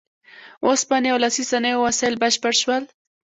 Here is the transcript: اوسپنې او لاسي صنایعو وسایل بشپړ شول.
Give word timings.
اوسپنې 0.67 1.09
او 1.13 1.17
لاسي 1.23 1.43
صنایعو 1.51 1.85
وسایل 1.87 2.15
بشپړ 2.21 2.53
شول. 2.61 2.83